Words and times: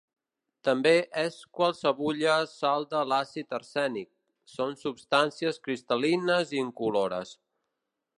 També 0.67 0.93
és 1.23 1.35
qualsevulla 1.57 2.37
sal 2.53 2.87
de 2.93 3.01
l'àcid 3.11 3.53
arsènic; 3.57 4.09
són 4.55 4.73
substàncies 4.85 5.61
cristal·lines 5.69 6.55
i 6.57 6.61
incolores. 6.63 7.35